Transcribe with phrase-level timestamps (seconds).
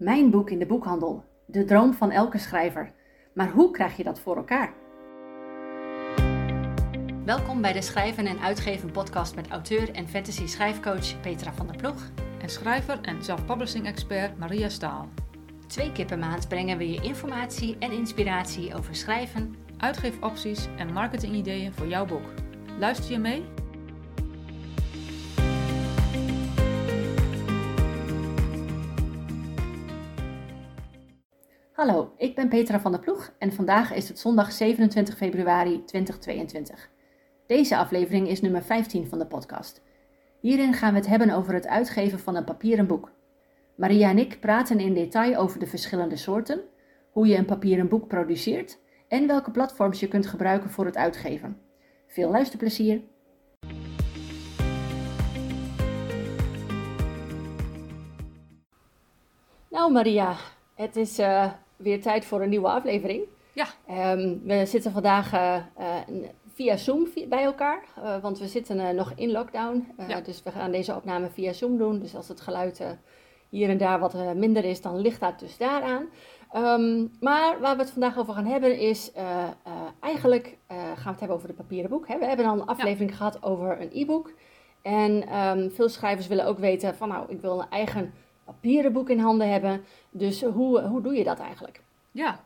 [0.00, 1.24] Mijn boek in de boekhandel.
[1.46, 2.92] De droom van elke schrijver.
[3.34, 4.72] Maar hoe krijg je dat voor elkaar?
[7.24, 11.76] Welkom bij de Schrijven en Uitgeven podcast met auteur en fantasy schrijfcoach Petra van der
[11.76, 12.10] Ploeg.
[12.42, 15.08] En schrijver en self-publishing expert Maria Staal.
[15.66, 21.72] Twee keer per maand brengen we je informatie en inspiratie over schrijven, uitgeefopties en marketingideeën
[21.72, 22.26] voor jouw boek.
[22.78, 23.44] Luister je mee?
[31.80, 36.90] Hallo, ik ben Petra van der Ploeg en vandaag is het zondag 27 februari 2022.
[37.46, 39.82] Deze aflevering is nummer 15 van de podcast.
[40.40, 43.12] Hierin gaan we het hebben over het uitgeven van een papieren boek.
[43.74, 46.60] Maria en ik praten in detail over de verschillende soorten,
[47.10, 48.78] hoe je een papieren boek produceert
[49.08, 51.60] en welke platforms je kunt gebruiken voor het uitgeven.
[52.06, 53.02] Veel luisterplezier!
[59.70, 60.36] Nou Maria,
[60.74, 63.22] het is uh, weer tijd voor een nieuwe aflevering.
[63.52, 63.66] Ja.
[64.12, 67.84] Um, we zitten vandaag uh, uh, via Zoom bij elkaar,
[68.22, 69.94] want we zitten nog in lockdown.
[70.08, 70.20] Ja.
[70.20, 71.98] Dus we gaan deze opname via Zoom doen.
[71.98, 72.82] Dus als het geluid
[73.48, 76.06] hier en daar wat minder is, dan ligt dat dus daaraan.
[76.56, 79.12] Um, maar waar we het vandaag over gaan hebben is,
[80.00, 82.08] eigenlijk gaan we het hebben over het papieren boek.
[82.08, 82.18] Hè.
[82.18, 83.16] We hebben al een aflevering ja.
[83.16, 84.32] gehad over een e-book.
[84.82, 88.12] En um, veel schrijvers willen ook weten van nou, ik wil een eigen
[88.52, 89.84] papieren boek in handen hebben.
[90.10, 91.80] Dus hoe, hoe doe je dat eigenlijk?
[92.10, 92.44] Ja,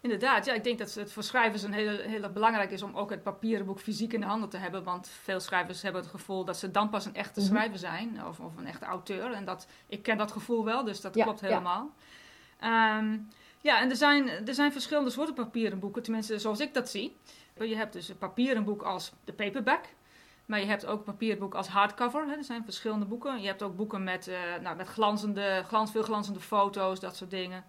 [0.00, 0.44] inderdaad.
[0.44, 3.22] Ja, ik denk dat het voor schrijvers een hele, hele belangrijk is om ook het
[3.22, 4.82] papieren boek fysiek in de handen te hebben.
[4.84, 7.56] Want veel schrijvers hebben het gevoel dat ze dan pas een echte mm -hmm.
[7.56, 9.32] schrijver zijn of, of een echte auteur.
[9.32, 11.90] En dat, ik ken dat gevoel wel, dus dat ja, klopt helemaal.
[12.60, 13.28] Ja, um,
[13.60, 17.16] ja en er zijn, er zijn verschillende soorten papieren boeken, tenminste zoals ik dat zie.
[17.58, 19.84] Je hebt dus een papieren boek als de paperback.
[20.46, 22.26] Maar je hebt ook papierboek als hardcover.
[22.26, 22.36] Hè.
[22.36, 23.40] Er zijn verschillende boeken.
[23.40, 27.64] Je hebt ook boeken met, uh, nou, met glanzende, veel glanzende foto's, dat soort dingen.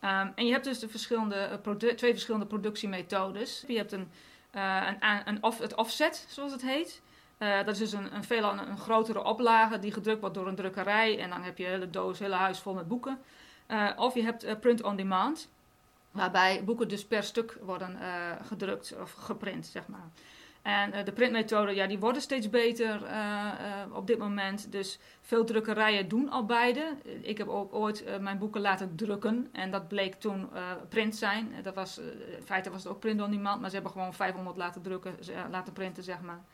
[0.00, 3.64] Um, en je hebt dus de verschillende, uh, twee verschillende productiemethodes.
[3.66, 4.10] Je hebt een,
[4.54, 7.02] uh, een, een het offset, zoals het heet.
[7.38, 11.18] dat is dus een, een veel een, grotere oplage die gedrukt wordt door een drukkerij.
[11.18, 13.18] En dan heb je hele doos, hele huis vol met boeken.
[13.96, 15.48] of je hebt print on demand.
[16.10, 17.98] Waarbij boeken dus per stuk worden
[18.44, 20.10] gedrukt of geprint, zeg maar.
[20.64, 24.72] En uh, de printmethoden, ja, die worden steeds beter uh, uh, op dit moment.
[24.72, 26.96] Dus veel drukkerijen doen al beide.
[27.20, 29.48] Ik heb ook ooit mijn boeken laten drukken.
[29.52, 30.48] En dat bleek toen
[30.88, 31.54] print zijn.
[31.62, 33.60] Dat was, in feite was het ook print on demand.
[33.60, 35.16] Maar ze hebben gewoon 500 laten drukken,
[35.50, 36.44] laten printen, zeg maar.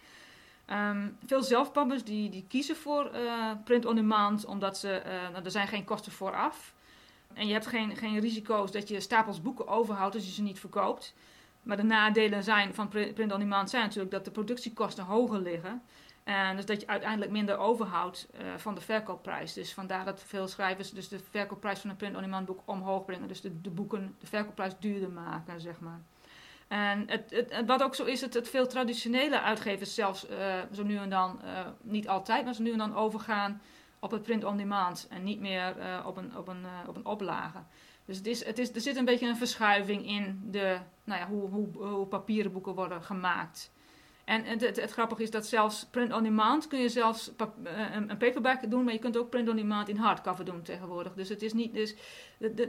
[0.90, 3.10] Um, veel zelfpublishers die, die kiezen voor
[3.64, 4.44] print on demand.
[4.44, 6.74] Omdat ze, nou, er zijn geen kosten vooraf.
[7.32, 10.60] En je hebt geen, geen risico's dat je stapels boeken overhoudt als je ze niet
[10.60, 11.14] verkoopt.
[11.70, 15.82] Maar de nadelen zijn van print on demand zijn natuurlijk dat de productiekosten hoger liggen.
[16.24, 19.52] En dus dat je uiteindelijk minder overhoudt uh, van de verkoopprijs.
[19.52, 23.04] Dus vandaar dat veel schrijvers dus de verkoopprijs van een print on demand boek omhoog
[23.04, 23.28] brengen.
[23.28, 26.00] Dus de, boeken de verkoopprijs duurder maken, zeg maar.
[26.68, 30.36] En het, het, wat ook zo is, het, het veel traditionele uitgevers zelfs uh,
[30.72, 33.60] zo nu en dan, uh, niet altijd, maar zo nu en dan overgaan
[33.98, 35.06] op het print on demand.
[35.10, 37.58] En niet meer op, een, op, een, op een oplage.
[38.10, 41.28] Dus het is, het is, er zit een beetje een verschuiving in de, nou ja,
[41.28, 43.72] hoe, hoe, papieren boeken worden gemaakt.
[44.24, 47.30] En het, het, grappige is dat zelfs print on demand kun je zelfs
[47.62, 51.14] een, een paperback doen, maar je kunt ook print on demand in hardcover doen tegenwoordig.
[51.14, 51.94] Dus het is niet, dus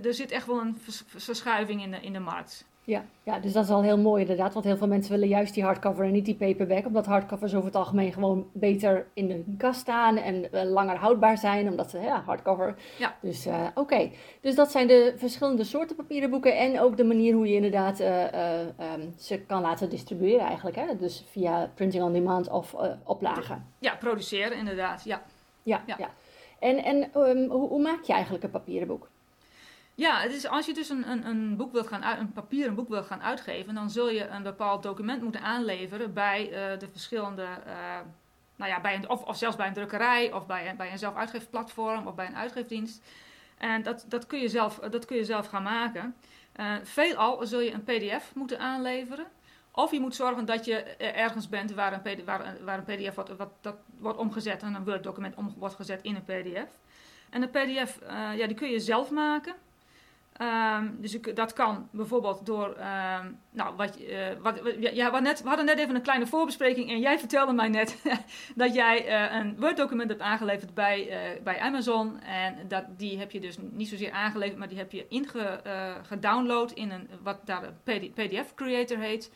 [0.04, 2.66] er zit echt wel een verschuiving in de, in de markt.
[2.84, 4.54] Ja, ja, dus dat is al heel mooi inderdaad.
[4.54, 6.86] Want heel veel mensen willen juist die hardcover en niet die paperback.
[6.86, 11.38] Omdat hardcovers over het algemeen gewoon beter in de kast staan en uh, langer houdbaar
[11.38, 11.70] zijn.
[11.70, 12.76] Omdat ze, ja, hardcover.
[12.98, 13.16] Ja.
[13.22, 13.80] Dus uh, oké.
[13.80, 14.12] Okay.
[14.42, 16.58] Dus dat zijn de verschillende soorten papieren boeken.
[16.58, 20.76] En ook de manier hoe je inderdaad uh, um, ze kan laten distribueren eigenlijk.
[20.76, 20.98] Hè?
[20.98, 23.66] Dus via printing on demand of oplagen.
[23.80, 25.04] Ja, produceren inderdaad.
[25.04, 25.22] Ja.
[25.64, 25.96] Ja, ja.
[25.98, 26.10] ja.
[26.60, 29.10] En, en um, hoe, hoe maak je eigenlijk een papieren boek?
[30.02, 32.20] Ja, het is, als je dus een, een, een, boek wilt gaan uit,
[32.50, 36.80] een boek wilt gaan uitgeven, dan zul je een bepaald document moeten aanleveren bij uh,
[36.80, 38.00] de verschillende, uh,
[38.56, 42.08] nou ja, bij een, of, of zelfs bij een drukkerij, of bij, bij een zelfuitgeefplatform,
[42.08, 43.04] of bij een uitgeefdienst.
[43.58, 46.16] En dat, dat, kun, je zelf, dat kun je zelf gaan maken.
[46.60, 49.26] Uh, veelal zul je een PDF moeten aanleveren.
[49.72, 52.26] Of je moet zorgen dat je ergens bent waar een,
[52.64, 56.16] waar een PDF wordt, wat, dat wordt omgezet en een Word-document om, wordt gezet in
[56.16, 56.70] een PDF.
[57.30, 58.00] En een PDF,
[58.36, 59.56] ja, die kun je zelf maken.
[60.42, 65.42] Um, dus ik, dat kan bijvoorbeeld door, um, nou, wat, uh, wat, ja, wat net,
[65.42, 68.02] we hadden net even een kleine voorbespreking en jij vertelde mij net
[68.56, 72.20] dat jij uh, een Word-document hebt aangeleverd bij, uh, bij Amazon.
[72.22, 76.92] En dat, die heb je dus niet zozeer aangeleverd, maar die heb je ingedownload in
[76.92, 79.32] een, wat daar een PDF-creator heet.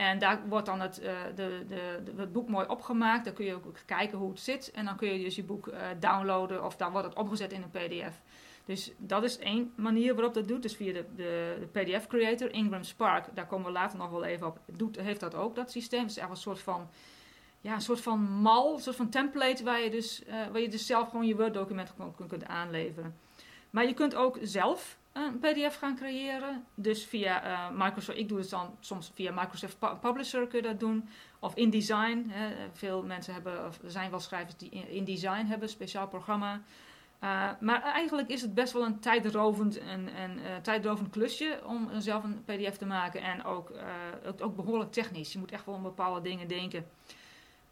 [0.00, 3.24] En daar wordt dan het, uh, de, de, het boek mooi opgemaakt.
[3.24, 4.70] Dan kun je ook kijken hoe het zit.
[4.70, 7.62] En dan kun je dus je boek uh, downloaden of dan wordt het opgezet in
[7.62, 8.20] een PDF.
[8.64, 10.62] Dus dat is één manier waarop dat doet.
[10.62, 13.26] Dus via de, de, PDF creator, Ingram Spark.
[13.34, 14.58] Daar komen we later nog wel even op.
[14.66, 16.00] Doet, heeft dat ook, dat systeem.
[16.00, 16.88] Het is eigenlijk een soort van,
[17.60, 20.68] ja, een soort van mal, een soort van template waar je dus, uh, waar je
[20.68, 21.92] dus zelf gewoon je Word document
[22.28, 23.16] kunt aanleveren.
[23.70, 26.64] Maar je kunt ook zelf een PDF gaan creëren.
[26.74, 30.80] Dus via uh, Microsoft, ik doe het dan soms via Microsoft Publisher kun je dat
[30.80, 31.08] doen.
[31.38, 32.26] Of InDesign.
[32.28, 32.54] Hè.
[32.72, 36.62] Veel mensen hebben, of zijn wel schrijvers die InDesign hebben, speciaal programma.
[37.24, 41.88] Uh, maar eigenlijk is het best wel een tijdrovend, en, en, uh, tijdrovend klusje om
[41.98, 43.22] zelf een PDF te maken.
[43.22, 43.72] En ook,
[44.26, 45.32] ook, ook, behoorlijk technisch.
[45.32, 46.86] Je moet echt wel aan bepaalde dingen denken.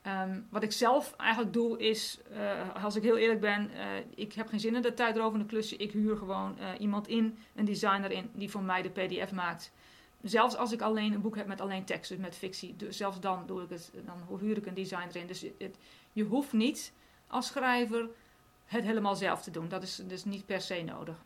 [0.09, 3.85] Um, wat ik zelf eigenlijk doe is, uh, als ik heel eerlijk ben, uh,
[4.15, 5.77] ik heb geen zin in dat tijdrovende klusje.
[5.77, 9.73] Ik huur gewoon uh, iemand in, een designer in, die voor mij de PDF maakt.
[10.23, 13.21] Zelfs als ik alleen een boek heb met alleen tekst, dus met fictie, dus zelfs
[13.21, 15.27] dan doe ik het, dan huur ik een designer in.
[15.27, 15.79] Dus het,
[16.13, 16.93] je hoeft niet
[17.27, 18.09] als schrijver
[18.65, 19.69] het helemaal zelf te doen.
[19.69, 21.25] Dat is dus niet per se nodig.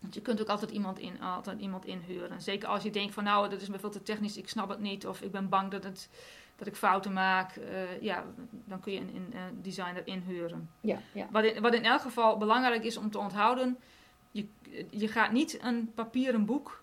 [0.00, 2.42] Want je kunt ook altijd iemand, in, altijd iemand inhuren.
[2.42, 4.80] Zeker als je denkt van nou, dat is me veel te technisch, ik snap het
[4.80, 5.06] niet.
[5.06, 6.08] Of ik ben bang dat het
[6.60, 8.24] dat ik fouten maak, uh, ja,
[8.64, 10.70] dan kun je een, een designer inhuren.
[10.80, 11.26] Ja, ja.
[11.30, 13.78] Wat, in, wat in elk geval belangrijk is om te onthouden,
[14.30, 14.46] je,
[14.90, 16.82] je gaat niet een papieren boek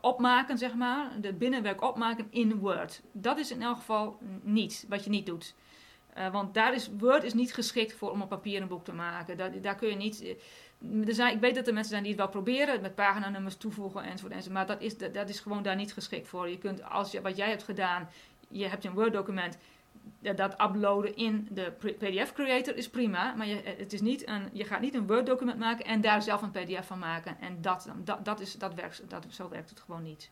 [0.00, 3.02] opmaken, zeg maar, de binnenwerk opmaken in Word.
[3.12, 5.54] Dat is in elk geval niet, wat je niet doet.
[6.18, 9.36] Uh, want daar is, Word is niet geschikt voor om een papieren boek te maken.
[9.36, 10.36] Daar, daar kun je niet...
[10.92, 13.56] Eh, er zijn, ik weet dat er mensen zijn die het wel proberen, met paginanummers
[13.56, 14.54] toevoegen enzovoort, enzovoort.
[14.54, 16.48] Maar dat is, dat, is gewoon daar niet geschikt voor.
[16.48, 18.08] Je kunt, als je, wat jij hebt gedaan,
[18.48, 19.58] je hebt een Word-document,
[20.20, 24.64] dat uploaden in de PDF Creator is prima, maar je, het is niet een, je
[24.64, 27.36] gaat niet een Word-document maken en daar zelf een PDF van maken.
[27.40, 30.30] En dat, dat, dat, is, dat werkt, dat, zo werkt het gewoon niet.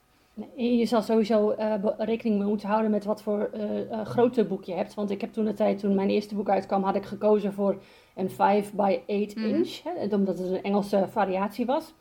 [0.57, 4.75] Je zal sowieso uh, rekening mee moeten houden met wat voor uh, grote boek je
[4.75, 4.95] hebt.
[4.95, 7.83] Want ik heb toen de tijd, toen mijn eerste boek uitkwam, had ik gekozen voor
[8.15, 9.45] een 5 by 8 mm.
[9.45, 9.83] inch.
[9.83, 11.95] Hè, omdat het een Engelse variatie was.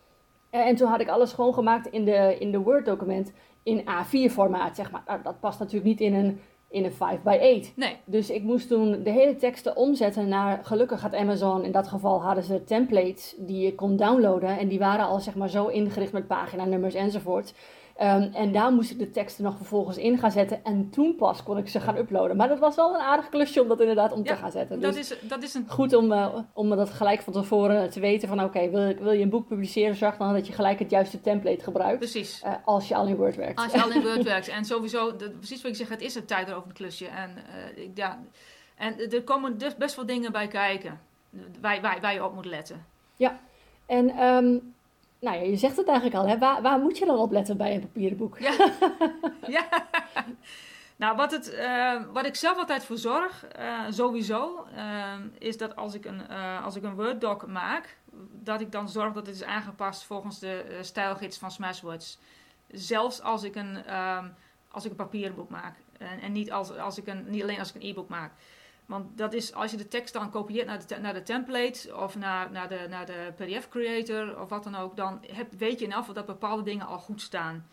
[0.49, 3.31] en toen had ik alles schoongemaakt in de, in de Word-document
[3.63, 5.03] in A4-formaat, zeg maar.
[5.07, 7.73] Nou, dat past natuurlijk niet in een, in een 5 by 8.
[7.75, 7.97] Nee.
[8.05, 10.59] Dus ik moest toen de hele teksten omzetten naar...
[10.63, 14.57] Gelukkig had Amazon, in dat geval hadden ze templates die je kon downloaden.
[14.57, 17.53] En die waren al zeg maar zo ingericht met paginanummers enzovoort
[17.99, 20.63] Um, en daar moest ik de teksten nog vervolgens in gaan zetten.
[20.63, 22.38] En toen pas kon ik ze gaan uploaden.
[22.38, 24.79] Maar dat was wel een aardig klusje om dat inderdaad om ja, te gaan zetten.
[24.79, 25.65] Dus dat is, dat is een...
[25.69, 28.27] goed om, uh, om dat gelijk van tevoren te weten.
[28.27, 30.89] Van oké, okay, wil, wil je een boek publiceren, zorg dan dat je gelijk het
[30.89, 31.97] juiste template gebruikt.
[31.97, 32.41] Precies.
[32.45, 33.59] Uh, als je al in Word werkt.
[33.59, 34.47] Als je al in Word werkt.
[34.47, 37.07] En sowieso, de, precies wat ik zeg, het is een tijd over een klusje.
[37.07, 37.29] En,
[37.77, 38.19] uh, ja,
[38.75, 40.99] en er komen dus best wel dingen bij kijken.
[41.61, 42.85] Waar, je op moet letten.
[43.15, 43.39] Ja,
[43.85, 44.23] en...
[44.23, 44.73] Um,
[45.21, 46.38] nou ja, je zegt het eigenlijk al, hè?
[46.38, 48.39] Waar, waar moet je dan op letten bij een papieren boek?
[48.39, 48.56] Ja,
[49.47, 49.68] ja.
[50.95, 55.75] Nou, wat, het, uh, wat ik zelf altijd voor zorg, uh, sowieso, uh, is dat
[55.75, 56.27] als ik, een,
[56.63, 57.97] als ik een Word-doc maak,
[58.31, 62.19] dat ik dan zorg dat het is aangepast volgens de stijlgids van Smashwords.
[62.67, 64.27] Zelfs als ik een, ehm,
[64.71, 65.75] als ik een papieren boek maak.
[65.97, 68.31] En, en niet, als, als ik een, niet alleen als ik een e-book maak.
[68.91, 72.15] Want dat is als je de tekst dan kopieert naar de, naar de template of
[72.15, 75.85] naar, naar, de, naar de PDF creator of wat dan ook, dan heb, weet je
[75.85, 77.67] in geval dat bepaalde dingen al goed staan.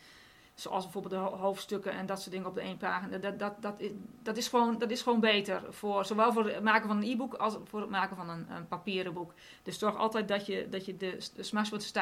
[0.54, 3.18] Zoals bijvoorbeeld de hoofdstukken en dat soort dingen op de één pagina.
[3.18, 3.90] Dat, dat, dat, is,
[4.22, 5.62] dat, is gewoon, dat is gewoon beter.
[5.70, 8.68] Voor, zowel voor het maken van een e-book als voor het maken van een, een
[8.68, 9.34] papieren boek.
[9.62, 11.92] Dus zorg altijd dat je, dat je de, de Smashwords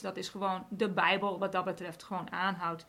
[0.00, 2.86] dat is gewoon de Bijbel wat dat betreft, gewoon aanhoudt.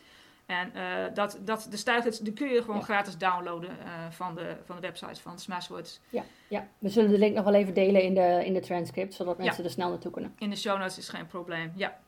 [0.47, 2.83] En uh, dat, dat, de stijlgids die kun je gewoon ja.
[2.83, 5.99] gratis downloaden uh, van, de, van de website van Smashwords.
[6.09, 9.13] Ja, ja, we zullen de link nog wel even delen in de, in de transcript,
[9.13, 9.63] zodat mensen ja.
[9.63, 10.35] er snel naartoe kunnen.
[10.37, 11.99] In de show notes is geen probleem, ja.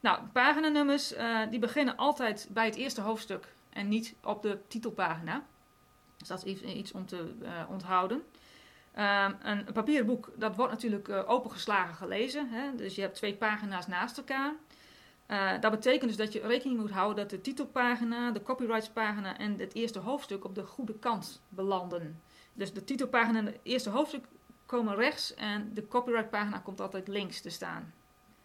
[0.00, 5.44] Nou, paginanummers, uh, die beginnen altijd bij het eerste hoofdstuk en niet op de titelpagina.
[6.16, 7.34] Dus dat is iets om te
[7.68, 8.16] onthouden.
[8.98, 12.48] Um, een, een papieren boek, dat wordt natuurlijk opengeslagen gelezen.
[12.50, 12.74] Hè?
[12.76, 14.52] Dus je hebt twee pagina's naast elkaar.
[15.28, 19.58] Uh, dat betekent dus dat je rekening moet houden dat de titelpagina, de copyrightspagina en
[19.58, 22.22] het eerste hoofdstuk op de goede kant belanden.
[22.52, 24.24] Dus de titelpagina en het eerste hoofdstuk
[24.66, 27.92] komen rechts en de copyrightpagina komt altijd links te staan.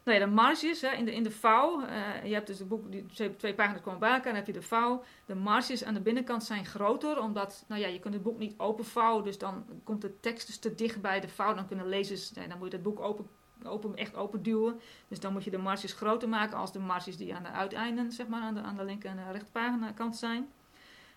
[0.04, 1.88] Nou ja, de marges hè, in, de, in de vouw, uh,
[2.24, 4.54] je hebt dus de boek, die twee, twee pagina's komen bij elkaar, dan heb je
[4.54, 5.04] de vouw.
[5.26, 8.54] De marges aan de binnenkant zijn groter, omdat nou ja, je kunt het boek niet
[8.58, 11.54] openvouwen, dus dan komt de tekst dus te dicht bij de vouw.
[11.54, 13.28] Dan kunnen lezers, dan moet je het boek open
[13.64, 14.80] open, echt open duwen.
[15.08, 18.12] Dus dan moet je de marges groter maken als de marges die aan de uiteinden,
[18.12, 20.48] zeg maar, aan de, aan de linker en de rechterpagina kant zijn.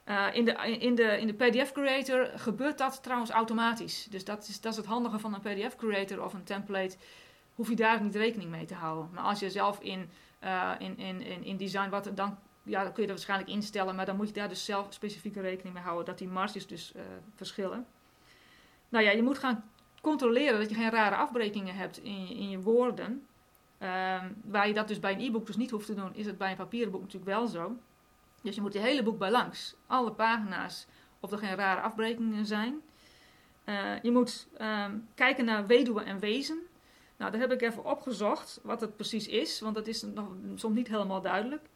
[0.09, 4.07] Uh, in, de, in, de, in de PDF Creator gebeurt dat trouwens automatisch.
[4.11, 6.97] Dus dat is, dat is het handige van een PDF Creator of een template.
[7.55, 9.11] Hoef je daar niet rekening mee te houden.
[9.13, 10.11] Maar als je zelf in,
[10.45, 13.95] uh, in, in, in, in design, wat dan ja, dan kun je dat waarschijnlijk instellen,
[13.95, 16.93] maar dan moet je daar dus zelf specifieke rekening mee houden dat die marges dus
[16.97, 17.03] uh,
[17.35, 17.87] verschillen.
[18.89, 19.71] Nou ja, je moet gaan
[20.02, 23.26] controleren dat je geen rare afbrekingen hebt in, in je woorden.
[23.78, 26.38] Ehm, waar je dat dus bij een e-book dus niet hoeft te doen, is het
[26.38, 27.76] bij een papieren boek natuurlijk wel zo.
[28.42, 30.87] Dus je moet het hele boek bij langs, alle pagina's,
[31.21, 32.80] of er geen rare afbrekingen zijn.
[33.64, 36.59] Uh, je moet um, kijken naar weduwe en wezen.
[37.16, 40.75] Nou, daar heb ik even opgezocht wat het precies is, want dat is nog soms
[40.75, 41.68] niet helemaal duidelijk.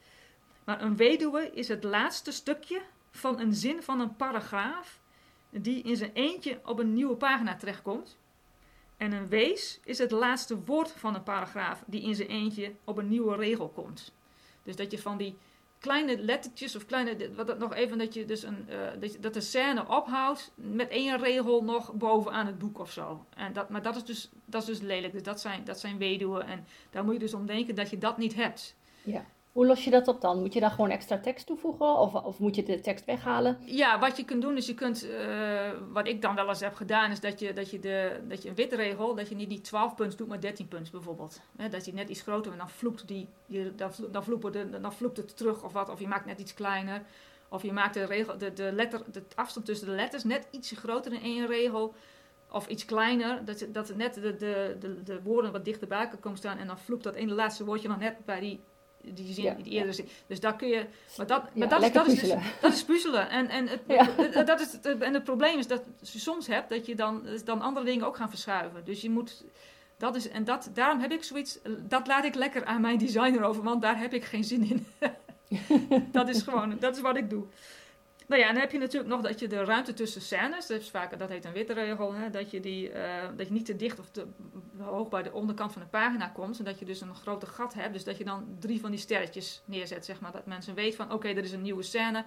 [0.65, 2.81] Maar een weduwe is het laatste stukje
[3.11, 5.01] van een zin van een paragraaf
[5.61, 8.17] die in zijn eentje op een nieuwe pagina terechtkomt.
[8.97, 12.99] En een wees is het laatste woord van een paragraaf die in zijn eentje op
[12.99, 14.13] een nieuwe regel komt.
[14.63, 15.37] Dus dat je van die
[15.79, 19.35] kleine lettertjes of kleine, wat dat nog even, dat je dus een, uh, dat, dat
[19.35, 23.25] de scène ophoudt met één regel nog bovenaan het boek of zo.
[23.35, 25.13] En dat, maar dat is, dus, dat is dus lelijk.
[25.13, 27.99] Dus dat zijn, dat zijn weduwen en daar moet je dus om denken dat je
[27.99, 28.77] dat niet hebt.
[29.03, 29.27] Ja.
[29.57, 30.41] Hoe los je dat op dan?
[30.41, 33.59] Moet je daar gewoon extra tekst toevoegen of, of moet je de tekst weghalen?
[33.65, 36.75] Ja, wat je kunt doen is je kunt, uh, wat ik dan wel eens heb
[36.75, 39.49] gedaan, is dat je, dat je, de, dat je een witte regel, dat je niet
[39.49, 41.41] die 12 punten doet, maar 13 punten bijvoorbeeld.
[41.71, 43.29] dat je net iets groter en dan vloept, die,
[43.77, 46.55] dan, dan, vloept de, dan vloept het terug of wat, of je maakt net iets
[46.55, 47.03] kleiner.
[47.49, 50.77] Of je maakt de, regel, de, de, letter, de afstand tussen de letters net ietsje
[50.77, 51.95] groter in één regel
[52.51, 56.39] of iets kleiner, dat, dat net de, de, de, de woorden wat dichterbij kan komen
[56.39, 58.61] staan en dan vloept dat ene laatste woordje nog net bij die
[59.15, 60.09] die zin, ja, die eerder zin.
[60.27, 60.87] Dus daar kun je.
[61.17, 63.31] Maar dat, maar dat, is, dat, is, dus, dat is puzzelen.
[63.31, 66.87] En, en, het, dat is het, en het probleem is dat je soms hebt dat
[66.87, 68.85] je dan, dan andere dingen ook gaan verschuiven.
[68.85, 69.45] Dus je moet.
[69.99, 71.59] Dat is, en dat, daarom heb ik zoiets.
[71.89, 74.87] Dat laat ik lekker aan mijn designer over, want daar heb ik geen zin in.
[76.13, 77.45] dat is gewoon, dat is wat ik doe.
[78.27, 80.85] Nou ja, en dan heb je natuurlijk nog dat je de ruimte tussen scènes, dat,
[80.85, 83.77] vaak, dat heet een witte regel, hè, dat, je die, uh, dat je niet te
[83.77, 84.27] dicht of te
[84.79, 86.59] hoog bij de onderkant van de pagina komt.
[86.59, 87.93] En dat je dus een grote gat hebt.
[87.93, 90.33] Dus dat je dan drie van die sterretjes neerzet, zeg maar.
[90.33, 92.25] Dat mensen weten van, oké, er is een nieuwe scène.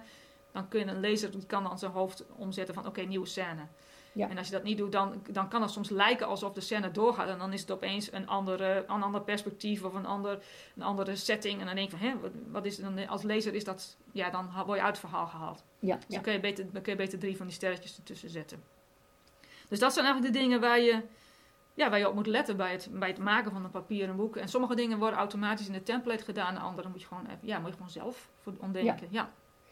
[0.52, 3.66] Dan kun je een lezer, die kan dan zijn hoofd omzetten van, oké, nieuwe scène.
[4.12, 4.28] Ja.
[4.28, 6.90] En als je dat niet doet, dan, dan kan het soms lijken alsof de scène
[6.90, 7.28] doorgaat.
[7.28, 10.42] En dan is het opeens een, andere, een ander perspectief of een, ander,
[10.76, 11.60] een andere setting.
[11.60, 12.14] En dan denk je van, hè,
[12.50, 15.64] wat, is dan, als lezer is dat, ja, dan word je uit het verhaal gehaald.
[15.78, 18.30] Ja, dus Dan, kun je beter, dan kun je beter drie van die sterretjes ertussen
[18.30, 18.62] zetten.
[19.68, 21.02] Dus dat zijn eigenlijk de dingen waar je,
[21.74, 24.36] ja, waar je op moet letten bij het, bij het maken van een papieren boek.
[24.36, 26.54] En sommige dingen worden automatisch in de template gedaan.
[26.54, 29.08] En andere moet je gewoon, even, ja, moet je gewoon zelf ontdekken.
[29.10, 29.20] ja.
[29.20, 29.30] Ja,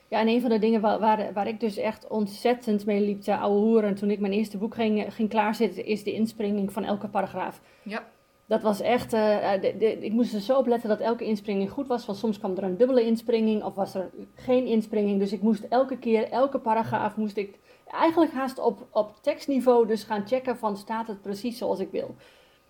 [0.08, 3.36] en een van de dingen waar, waar, waar ik dus echt ontzettend mee liep te
[3.36, 7.08] ouwe hoeren toen ik mijn eerste boek ging, ging klaarzetten, is de inspringing van elke
[7.08, 7.60] paragraaf.
[7.82, 8.04] Ja.
[8.46, 11.70] Dat was echt, uh, de, de, ik moest er zo op letten dat elke inspringing
[11.70, 15.18] goed was, want soms kwam er een dubbele inspringing of was er geen inspringing.
[15.18, 20.04] Dus ik moest elke keer, elke paragraaf moest ik eigenlijk haast op, op tekstniveau dus
[20.04, 22.14] gaan checken van staat het precies zoals ik wil.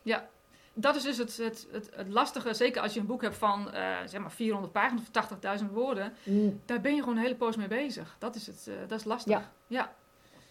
[0.03, 0.29] Ja,
[0.81, 3.71] dat is dus het, het, het, het, lastige, zeker als je een boek hebt van
[3.75, 6.61] uh, zeg maar 400 pagina's of 80.000 woorden, mm.
[6.65, 8.17] daar ben je gewoon een hele poos mee bezig.
[8.19, 9.33] Dat is, het, uh, dat is lastig.
[9.33, 9.51] Ja.
[9.67, 9.93] ja.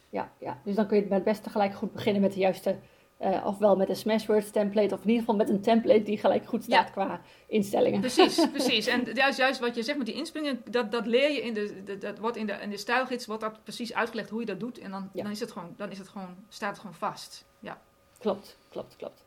[0.10, 0.31] Ja.
[0.39, 2.75] Ja, dus dan kun je het best tegelijk goed beginnen met de juiste,
[3.22, 6.46] uh, ofwel met een Smashwords template, of in ieder geval met een template die gelijk
[6.46, 8.00] goed staat qua instellingen.
[8.00, 8.88] Precies, precies.
[8.88, 11.98] En juist, juist wat je zegt met die inspringen, dat, dat leer je in de,
[11.98, 14.79] dat wordt in de, in de stijlgids, wordt dat precies uitgelegd hoe je dat doet.
[14.79, 17.46] En dan, dan, is het gewoon, dan is het gewoon, staat het gewoon vast.
[17.60, 17.81] Ja.
[18.19, 19.25] Klopt, klopt, klopt.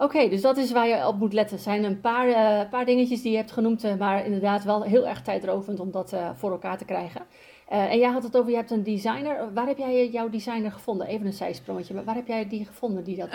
[0.00, 1.56] Oké, dus dat is waar je op moet letten.
[1.56, 5.06] Er zijn een paar, uh, paar dingetjes die je hebt genoemd, maar inderdaad wel heel
[5.06, 7.26] erg tijdrovend om dat uh, voor elkaar te krijgen.
[7.68, 9.52] en jij had het over, je hebt een designer.
[9.52, 11.06] Waar heb jij jouw designer gevonden?
[11.06, 12.04] Even een zijsprongetje.
[12.04, 13.28] Waar heb jij die gevonden die dat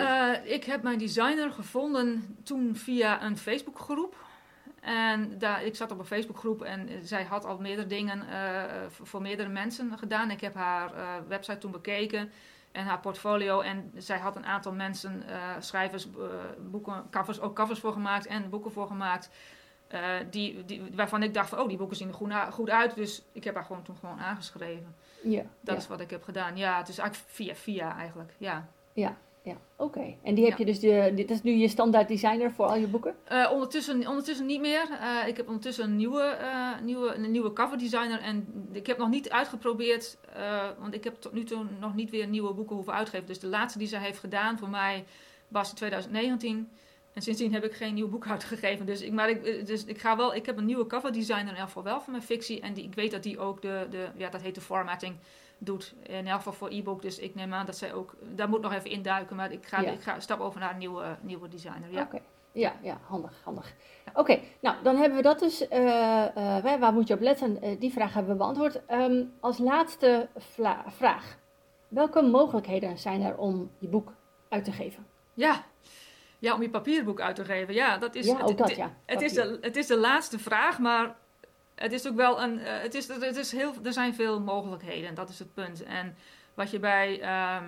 [0.44, 4.16] ik heb mijn designer gevonden toen via een Facebookgroep.
[4.80, 8.22] En daar, ik zat op een Facebookgroep en zij had al meerdere dingen
[8.88, 10.30] voor, meerdere mensen gedaan.
[10.30, 10.92] Ik heb haar
[11.28, 12.30] website toen bekeken
[12.74, 13.60] en haar portfolio.
[13.60, 16.24] En zij had een aantal mensen, uh, schrijvers, uh,
[16.70, 19.30] boeken, covers, ook covers voor gemaakt en boeken voor gemaakt.
[19.92, 20.00] Uh,
[20.30, 22.94] die, die, waarvan ik dacht van, oh, die boeken zien er goed, goed uit.
[22.94, 24.94] Dus ik heb haar gewoon toen gewoon aangeschreven.
[25.22, 26.56] Ja, dat is wat ik heb gedaan.
[26.56, 28.68] Ja, het is eigenlijk via via eigenlijk, ja.
[28.92, 30.14] Ja, ja, oké.
[30.22, 32.86] En die heb je dus, de, dit is nu je standaard designer voor al je
[32.86, 33.14] boeken?
[33.32, 34.88] Uh, ondertussen, ondertussen niet meer.
[34.90, 38.98] Uh, ik heb ondertussen een nieuwe, uh, nieuwe, een nieuwe cover designer en ik heb
[38.98, 40.16] nog niet uitgeprobeerd,
[40.78, 43.26] want ik heb tot nu toe nog niet weer nieuwe boeken hoeven uitgeven.
[43.26, 45.04] Dus de laatste die zij heeft gedaan voor mij
[45.48, 46.68] was in 2019.
[47.12, 48.86] En sindsdien heb ik geen nieuw boek uitgegeven.
[48.86, 51.62] Dus ik, maar ik, dus ik ga wel, ik heb een nieuwe cover designer in
[51.62, 52.60] geval wel voor mijn fictie.
[52.60, 55.16] En die, ik weet dat die ook de, de ja, dat heet de formatting
[55.58, 55.94] doet.
[56.02, 57.02] In elk geval voor e-book.
[57.02, 59.36] Dus ik neem aan dat zij ook, daar moet nog even induiken.
[59.36, 61.90] Maar ik ga, ik ga stap over naar een nieuwe, nieuwe designer.
[61.90, 62.08] Ja.
[62.52, 63.74] Ja, ja, handig, handig.
[64.14, 65.62] Oké, nou dan hebben we dat dus.
[65.62, 65.78] Uh,
[66.36, 67.58] uh, waar moet je op letten?
[67.64, 68.80] Uh, die vraag hebben we beantwoord.
[68.90, 70.28] Um, als laatste
[70.86, 71.36] vraag.
[71.88, 74.12] Welke mogelijkheden zijn er om je boek
[74.48, 75.06] uit te geven?
[75.34, 75.64] Ja,
[76.38, 77.74] ja om je papierboek uit te geven.
[77.74, 78.94] Ja, dat is, ja, ook dat, ja.
[79.06, 81.16] Het is, de, het is de laatste vraag, maar
[81.74, 82.58] het is ook wel een.
[82.60, 85.82] eh, het is, het is heel, er zijn veel mogelijkheden en dat is het punt.
[85.82, 86.16] En
[86.54, 87.20] wat je bij.
[87.20, 87.64] ehm,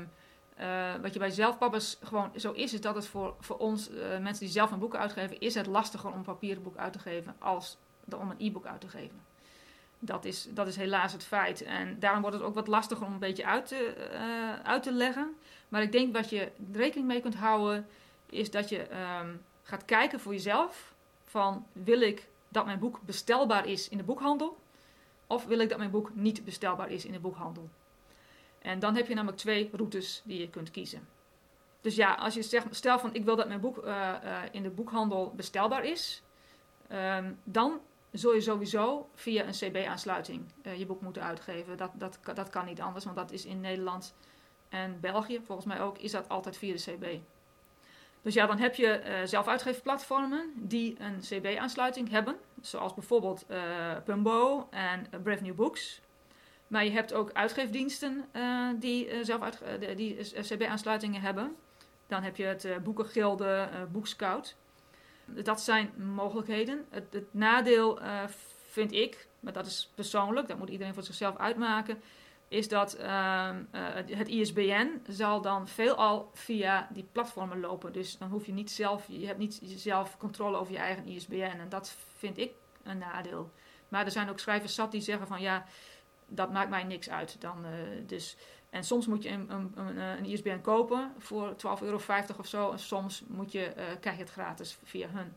[0.57, 4.19] eh, wat je bij zelfpappers gewoon zo is, is dat het voor, voor ons, eh,
[4.19, 6.99] mensen die zelf een boek uitgeven, is het lastiger om een papieren boek uit te
[6.99, 9.21] geven als de- om een e-book uit te geven.
[9.99, 11.63] Dat is, dat is helaas het feit.
[11.63, 13.95] En daarom wordt het ook wat lastiger om een beetje uit te,
[14.63, 15.37] uit te leggen.
[15.69, 17.87] Maar ik denk wat je rekening mee kunt houden,
[18.31, 19.29] is dat je ehm,
[19.63, 20.95] gaat kijken voor jezelf
[21.25, 24.57] van wil ik dat mijn boek bestelbaar is in de boekhandel?
[25.26, 27.69] Of wil ik dat mijn boek niet bestelbaar is in de boekhandel?
[28.59, 31.09] En dan heb je namelijk twee routes die je kunt kiezen.
[31.81, 34.62] Dus ja, als je zegt, stel van ik wil dat mijn boek eh, eh, in
[34.62, 36.23] de boekhandel bestelbaar is,
[36.88, 37.81] ehm, dan
[38.12, 41.76] zul je sowieso via een CB-aansluiting eh, je boek moeten uitgeven.
[41.76, 44.15] Dat, dat, dat kan niet anders, want dat is in Nederland
[44.69, 47.21] en België, volgens mij ook, is dat altijd via de CB.
[48.26, 54.68] Dus ja, dan heb je eh zelfuitgeefplatformen die een CB-aansluiting hebben, zoals bijvoorbeeld eh Pumbo
[54.71, 56.00] en Brave New Books.
[56.66, 59.59] Maar je hebt ook uitgeefdiensten eh, die, zelf
[59.97, 61.56] die CB-aansluitingen hebben.
[62.06, 64.56] Dan heb je het Boekengilde, Boekscout.
[65.25, 66.87] Dat zijn mogelijkheden.
[66.90, 67.99] Het, het nadeel
[68.71, 72.00] vind ik, maar dat is persoonlijk, dat moet iedereen voor zichzelf uitmaken,
[72.49, 77.93] is dat ehm, eh, het ISBN zal dan veelal via die platformen lopen.
[77.93, 81.43] Dus dan hoef je niet zelf, je hebt niet zelf controle over je eigen ISBN.
[81.43, 83.50] En dat vind ik een nadeel.
[83.88, 85.65] Maar er zijn ook schrijvers zat die zeggen van ja,
[86.26, 87.37] dat maakt mij niks uit.
[87.41, 87.73] Dan, eh,
[88.07, 88.37] dus,
[88.71, 92.00] en soms moet je een, een, een, een ISBN kopen voor 12,50 euro
[92.38, 92.71] of zo.
[92.71, 95.33] En soms moet je, eh, krijg je het gratis via hun.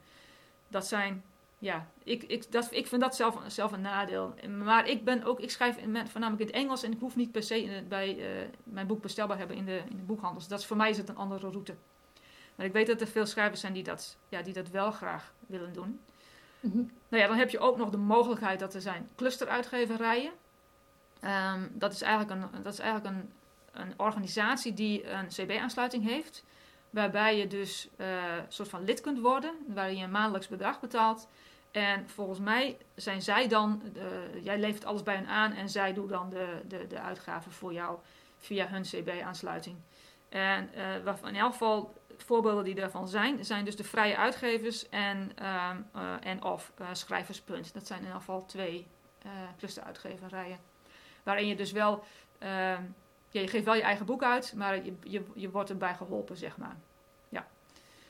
[0.68, 1.24] Dat zijn,
[1.60, 4.34] ja, ik, ik, dat, ik vind dat zelf, zelf een nadeel.
[4.64, 7.32] Maar ik ben ook, ik schrijf in, voornamelijk in het Engels en ik hoef niet
[7.32, 10.48] per se in bij eh, mijn boek bestelbaar hebben in de, in de boekhandels.
[10.48, 11.76] Dat is, voor mij is het een andere route.
[12.56, 15.34] Maar ik weet dat er veel schrijvers zijn die dat, ja, die dat wel graag
[15.48, 16.00] willen doen.
[16.60, 16.78] Mhm.
[17.10, 20.32] Nou ja, dan heb je ook nog de mogelijkheid dat er zijn clusteruitgeverijen.
[21.20, 23.32] Ehm, dat is eigenlijk, een, dat is eigenlijk een,
[23.72, 26.44] een organisatie die een CB-aansluiting heeft.
[26.90, 29.54] Waarbij je dus eh, een soort van lid kunt worden.
[29.68, 31.28] Waar je een maandelijks bedrag betaalt.
[31.72, 35.94] En volgens mij zijn zij dan, eh, jij levert alles bij hen aan en zij
[35.94, 37.98] doen dan de, de, de uitgaven voor jou
[38.38, 39.78] via hun CB-aansluiting.
[40.30, 44.90] En eh, waarvan in elk geval voorbeelden die daarvan zijn, zijn dus de vrije uitgevers
[44.90, 47.74] en, ehm, eh, en of eh, schrijverspunt.
[47.74, 48.88] Dat zijn in elk geval twee
[49.20, 50.60] eh clusteruitgeverijen.
[51.24, 52.04] Waarin je dus wel,
[52.38, 52.84] ehm,
[53.30, 56.38] ja, je geeft wel je eigen boek uit, maar je, je, je wordt erbij geholpen,
[56.38, 56.78] zeg maar.
[57.30, 57.48] Ja.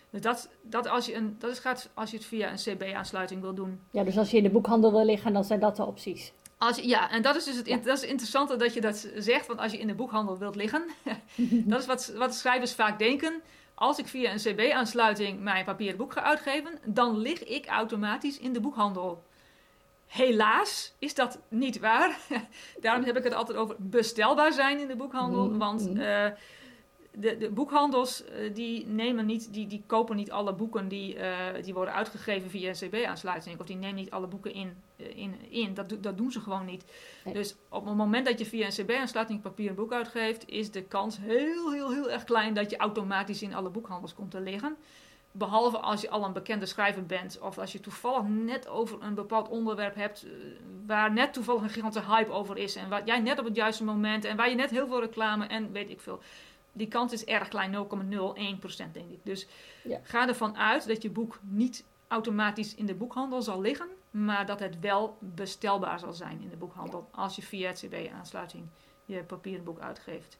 [0.09, 3.41] Dus dat, dat, als je een, dat is, gaat als je het via een CB-aansluiting
[3.41, 3.81] wil doen.
[3.91, 6.33] Ja, dus als je in de boekhandel wil liggen, dan zijn dat de opties.
[6.57, 7.77] Als je, ja, en dat is dus het, Ja.
[7.77, 10.83] dat is interessante dat je dat zegt, want als je in de boekhandel wilt liggen,
[11.65, 13.41] dat is wat, wat schrijvers vaak denken.
[13.73, 18.53] Als ik via een CB-aansluiting mijn papieren boek ga uitgeven, dan lig ik automatisch in
[18.53, 19.23] de boekhandel.
[20.09, 22.19] Helaas is dat niet waar.
[22.81, 25.49] Daarom heb ik het altijd over bestelbaar zijn in de boekhandel.
[25.49, 25.99] Mhm, Want mhm.
[25.99, 26.31] eh,
[27.11, 31.63] de, de boekhandels eh, die nemen niet, die, die kopen niet alle boeken die, eh,
[31.63, 33.59] die worden uitgegeven via een CB-aansluiting.
[33.59, 34.73] Of die nemen niet alle boeken in.
[34.95, 35.73] in, in.
[35.73, 36.85] Dat, dat doen ze gewoon niet.
[37.25, 37.33] Nee.
[37.33, 40.83] Dus op het moment dat je via een CB-aansluiting papier een boek uitgeeft, is de
[40.83, 44.77] kans heel, heel, heel erg klein dat je automatisch in alle boekhandels komt te liggen.
[45.31, 47.39] Behalve als je al een bekende schrijver bent.
[47.39, 50.23] Of als je toevallig net over een bepaald onderwerp hebt.
[50.23, 50.31] eh,
[50.85, 52.75] Waar net toevallig een gigantische hype over is.
[52.75, 54.25] En wat jij net op het juiste moment.
[54.25, 56.19] En waar je net heel veel reclame en weet ik veel.
[56.71, 59.19] Die kans is erg klein, 0,01% denk ik.
[59.23, 59.47] Dus
[59.83, 59.99] Ja.
[60.03, 63.87] ga ervan uit dat je boek niet automatisch in de boekhandel zal liggen.
[64.11, 67.07] Maar dat het wel bestelbaar zal zijn in de boekhandel.
[67.11, 68.65] Als je via het CB-aansluiting
[69.05, 70.37] je papieren boek uitgeeft.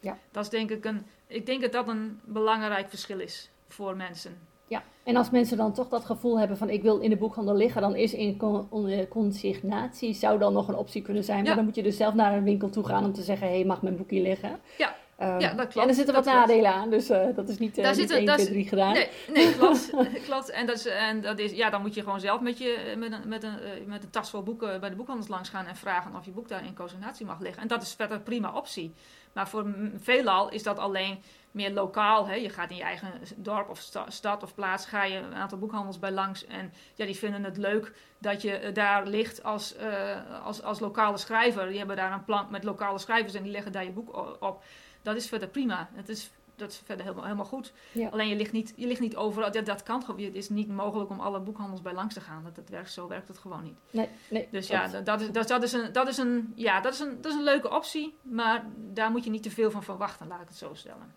[0.00, 0.18] Ja.
[0.30, 1.06] Dat is denk ik een.
[1.26, 4.38] Ik denk dat dat een belangrijk verschil is voor mensen.
[4.66, 7.54] Ja, en als mensen dan toch dat gevoel hebben van ik wil in de boekhandel
[7.56, 11.44] liggen, dan is in con- on- eh, consignatie zou dan nog een optie kunnen zijn.
[11.44, 13.54] Maar dan moet je dus zelf naar een winkel toe gaan om te zeggen, hé,
[13.54, 14.60] hey, mag mijn boek hier liggen?
[14.78, 14.96] Ja.
[15.16, 15.74] Ehm, Ja, dat klopt.
[15.76, 16.48] En er zitten wat Dat klopt.
[16.48, 18.52] nadelen aan, dus eh, dat is niet, eh Daar niet zitten- 1, daar 2, is-
[18.52, 18.92] 3 gedaan.
[18.92, 19.90] Nee, nee klopt.
[20.28, 20.50] klopt.
[20.50, 23.12] En, dat is, en dat is, ja, dan moet je gewoon zelf met, je, met,
[23.12, 25.76] een, met, een, eh, met een tas vol boeken bij de boekhandels langs gaan en
[25.76, 27.62] vragen of je boek daar in consignatie mag liggen.
[27.62, 28.94] En dat is verder prima optie.
[29.32, 31.18] Maar voor veelal is dat alleen
[31.50, 32.26] meer lokaal.
[32.26, 32.34] Hè?
[32.34, 35.58] Je gaat in je eigen dorp of sta- stad of plaats, ga je een aantal
[35.58, 36.46] boekhandels bij langs.
[36.46, 40.80] En ja, die vinden het leuk dat je eh, daar ligt als, eh, als, als
[40.80, 41.68] lokale schrijver.
[41.68, 44.62] Die hebben daar een plank met lokale schrijvers en die leggen daar je boek op.
[45.02, 45.88] Dat is verder prima.
[45.94, 47.72] Het is, dat is verder helemaal, helemaal goed.
[47.92, 48.08] Ja.
[48.08, 49.52] Alleen je ligt niet, je ligt niet overal.
[49.52, 50.20] Dat, dat kan gewoon.
[50.20, 52.42] Het is niet mogelijk om alle boekhandels bij langs te gaan.
[52.44, 53.78] Dat, dat werkt, zo werkt het gewoon niet.
[53.90, 56.80] Nee, nee, Dus ja, dat, dat, is, dat, dat is een, dat, is een, ja
[56.80, 58.16] dat, is een, dat is een leuke optie.
[58.22, 61.14] Maar daar moet je niet te veel van verwachten, laat ik het zo stellen.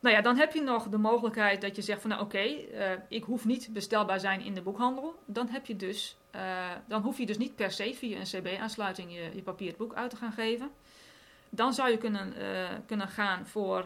[0.00, 2.90] Nou ja, dan heb je nog de mogelijkheid dat je zegt van nou oké, eh,
[3.08, 5.18] ik hoef niet bestelbaar zijn in de boekhandel.
[5.24, 9.12] Dan heb je dus, uh, dan hoef je dus niet per se via een CB-aansluiting
[9.12, 10.70] je, je uit te gaan geven.
[11.50, 13.84] Dan zou je kunnen, uh, kunnen gaan voor,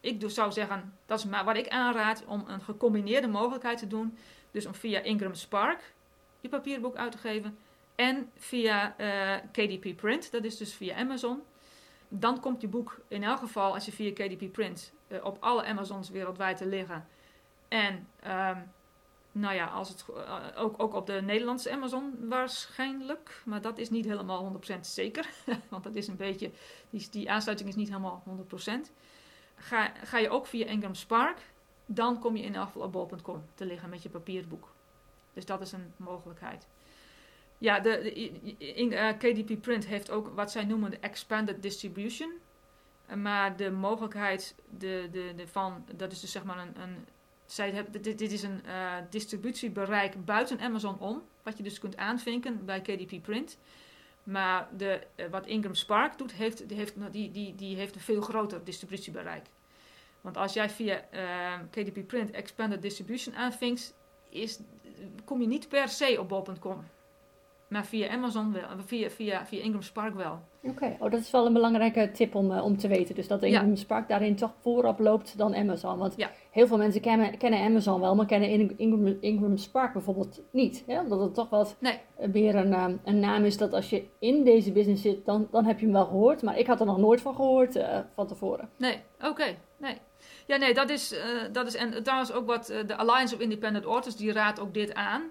[0.00, 3.86] ik dus zou zeggen, dat is maar wat ik aanraad, om een gecombineerde mogelijkheid te
[3.86, 4.18] doen.
[4.50, 5.92] Dus om via Ingram Spark
[6.40, 7.58] je papierboek uit te geven
[7.94, 8.94] en via
[9.52, 11.42] KDP Print, dat is dus via Amazon.
[12.08, 15.64] Dan komt je boek in elk geval, als je via KDP Print uh, op alle
[15.64, 17.06] Amazons wereldwijd te liggen.
[17.68, 18.72] En um,
[19.32, 23.42] nou ja, als het, uh, ook, ook op de Nederlandse Amazon waarschijnlijk.
[23.44, 25.28] Maar dat is niet helemaal 100% zeker.
[25.68, 26.50] Want dat is een beetje,
[26.90, 28.70] die, die aansluiting is niet helemaal 100%.
[29.56, 31.38] Ga, ga je ook via Ingram Spark,
[31.86, 34.72] dan kom je in elk geval op bol.com te liggen met je papierboek.
[35.32, 36.66] Dus dat is een mogelijkheid.
[37.58, 38.12] Ja, de,
[38.58, 42.32] in, uh, KDP Print heeft ook wat zij noemen de Expanded Distribution.
[43.16, 47.06] Maar de mogelijkheid de, de, de van, dat is dus zeg maar een, een
[47.46, 51.96] zij hebben, dit, dit is een uh, distributiebereik buiten Amazon om, wat je dus kunt
[51.96, 53.58] aanvinken bij KDP Print.
[54.22, 58.00] Maar de, uh, wat Ingram Spark doet, heeft, die, heeft, die, die, die heeft een
[58.00, 59.46] veel groter distributiebereik.
[60.20, 63.94] Want als jij via uh, KDP Print Expanded Distribution aanvinkt,
[64.28, 64.58] is,
[65.24, 66.84] kom je niet per se op bol.com.
[67.70, 70.40] Maar via Amazon wel, via, via, via Ingram Spark wel.
[70.62, 73.14] Oké, oh, dat is wel een belangrijke tip om, uh, om te weten.
[73.14, 73.76] Dus dat Ingram ja.
[73.76, 75.98] Spark daarin toch voorop loopt dan Amazon.
[75.98, 76.30] Want ja.
[76.50, 80.84] heel veel mensen kennen, kennen Amazon wel, maar kennen Ingram, Ingram Spark bijvoorbeeld niet.
[80.86, 81.00] Hè?
[81.00, 82.00] Omdat het toch wat nee.
[82.32, 85.64] meer een, um, een naam is dat als je in deze business zit, dan, dan
[85.64, 86.42] heb je hem wel gehoord.
[86.42, 88.68] Maar ik had er nog nooit van gehoord uh, van tevoren.
[88.76, 89.58] Nee, oké, okay.
[89.76, 89.98] nee.
[90.46, 91.18] Ja, nee, dat is, uh,
[91.52, 94.94] dat is en trouwens ook wat de Alliance of Independent Authors, die raadt ook dit
[94.94, 95.22] aan.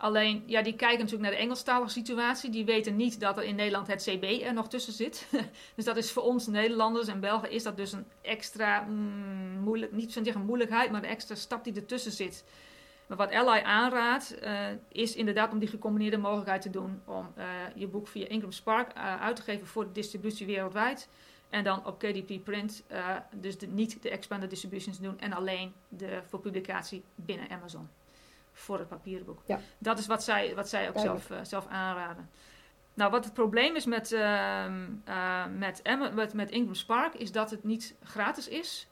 [0.00, 2.50] Alleen, ja, die kijken natuurlijk naar de Engelstalige situatie.
[2.50, 5.28] Die weten niet dat er in Nederland het CB er nog tussen zit.
[5.76, 9.92] dus dat is voor ons Nederlanders en Belgen is dat dus een extra mm, moeilijk,
[9.92, 12.44] niet zeggen moeilijkheid, maar een extra stap die ertussen zit.
[13.06, 17.02] Maar wat Ally aanraadt, uh, is inderdaad om die gecombineerde mogelijkheid te doen.
[17.04, 21.08] Om uh, je boek via Ingram Spark uh, uit te geven voor de distributie wereldwijd.
[21.48, 22.84] En dan op KDP Print,
[23.32, 27.88] dus de, niet de expanded distributions doen en alleen de voor publicatie binnen Amazon
[28.58, 29.42] voor het papierboek.
[29.46, 29.60] Ja.
[29.78, 32.30] Dat is wat zij, wat zij ook zelf, uh, zelf aanraden.
[32.94, 34.20] Nou, wat het probleem is met, uh,
[35.08, 35.82] uh, met,
[36.14, 38.88] met, met Ingram Spark, is dat het niet gratis is.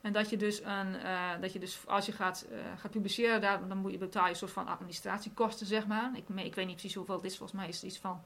[0.00, 2.46] En dat je dus, een, uh, dat je dus als je gaat,
[2.76, 6.10] gaat publiceren, daar, dan moet je betalen een soort van administratiekosten, zeg maar.
[6.14, 8.22] Ik, ik weet niet precies hoeveel het is, volgens mij is het iets van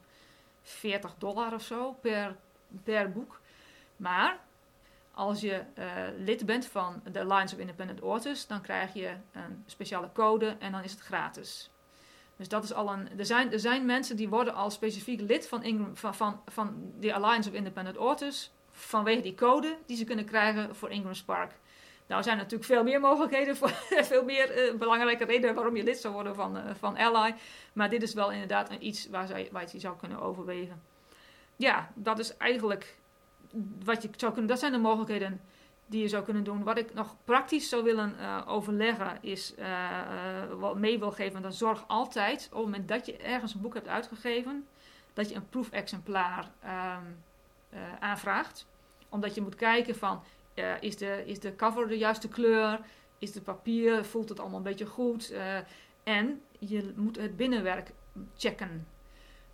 [0.61, 2.35] 40 dollar of zo per,
[2.83, 3.39] per boek.
[3.95, 4.39] Maar
[5.15, 5.85] als je uh,
[6.17, 10.71] lid bent van de Alliance of Independent Authors, dan krijg je een speciale code en
[10.71, 11.69] dan is het gratis.
[12.35, 13.19] Dus dat is al een.
[13.19, 17.13] Er zijn, er zijn mensen die worden al specifiek lid van, van, van, van de
[17.13, 21.51] Alliance of Independent Authors vanwege die code die ze kunnen krijgen voor Ingram Spark.
[22.07, 23.69] Nou zijn natuurlijk veel meer mogelijkheden, voor,
[24.11, 27.35] veel meer uh, belangrijke redenen waarom je lid zou worden van, uh, van Ally.
[27.73, 30.81] Maar dit is wel inderdaad iets waar, zij, waar je zou kunnen overwegen.
[31.55, 32.97] Ja, dat is eigenlijk
[33.83, 35.41] wat je zou kunnen, dat zijn de mogelijkheden
[35.85, 36.63] die je zou kunnen doen.
[36.63, 41.41] Wat ik nog praktisch zou willen uh, overleggen is, uh, uh, wat mee wil geven,
[41.41, 44.67] dan zorg altijd op het moment dat je ergens een boek hebt uitgegeven,
[45.13, 47.23] dat je een proefexemplaar um,
[47.99, 48.67] aanvraagt.
[49.09, 50.23] Omdat je moet kijken van,
[50.79, 52.79] is, de, is de cover de juiste kleur?
[53.17, 55.33] Is het papier, voelt het allemaal een beetje goed?
[56.03, 57.91] en je moet het binnenwerk
[58.37, 58.87] checken.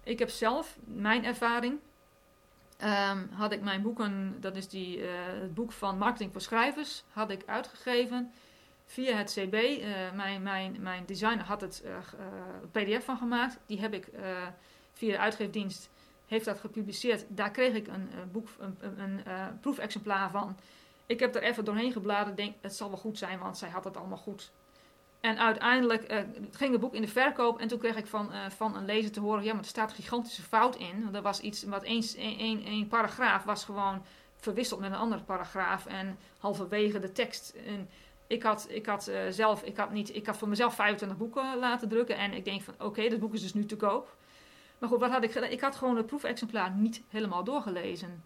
[0.04, 1.80] Ik heb zelf, mijn ervaring,
[2.84, 5.10] Um, had ik mijn boeken, dat is die, uh,
[5.42, 8.32] het boek van Marketing voor Schrijvers, had ik uitgegeven
[8.86, 9.54] via het CB.
[9.54, 11.98] Uh, mijn, mijn, mijn designer had het uh,
[12.72, 13.60] PDF van gemaakt.
[13.66, 14.10] Die heb ik
[14.94, 15.90] via de uitgeefdienst,
[16.28, 17.26] heeft dat gepubliceerd.
[17.28, 20.58] Daar kreeg ik een, boek, een, een, een proefexemplaar van.
[21.06, 22.38] Ik heb er even doorheen gebladerd.
[22.38, 24.52] Denk, het zal wel goed zijn, want zij had het allemaal goed
[25.22, 26.18] en uiteindelijk uh,
[26.52, 29.12] ging het boek in de verkoop en toen kreeg ik van, uh, van een lezer
[29.12, 31.04] te horen, ja, maar er staat een gigantische fout in.
[31.04, 34.04] Want er was iets, wat één paragraaf was gewoon
[34.36, 37.54] verwisseld met een andere paragraaf en halverwege de tekst.
[37.66, 37.90] En
[38.28, 41.58] ik had, ik had uh, zelf, ik had niet, ik had voor mezelf 25 boeken
[41.58, 44.16] laten drukken en ik denk van, oké, okay, dat boek is dus nu te koop.
[44.78, 45.50] Maar goed, wat had ik gedaan?
[45.50, 48.24] Ik had gewoon het proefexemplaar niet helemaal doorgelezen.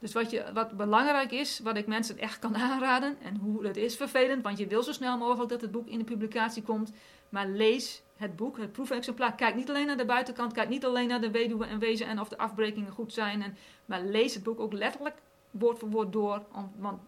[0.00, 3.76] Dus wat, je, wat belangrijk is, wat ik mensen echt kan aanraden, en hoe dat
[3.76, 6.92] is vervelend, want je wil zo snel mogelijk dat het boek in de publicatie komt,
[7.28, 9.34] maar lees het boek, het proefexemplaar.
[9.34, 12.20] Kijk niet alleen naar de buitenkant, kijk niet alleen naar de weduwe en wezen en
[12.20, 15.16] of de afbrekingen goed zijn, en, maar lees het boek ook letterlijk
[15.50, 16.42] woord voor woord door.
[16.78, 17.00] Want